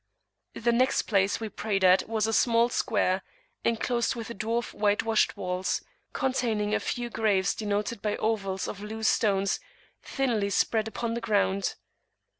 [0.55, 3.21] The next place we prayed at was a small square,
[3.63, 9.59] enclosed with dwarf whitewashed walls, containing a few graves denoted by ovals of loose stones
[10.01, 11.75] thinly spread upon the ground.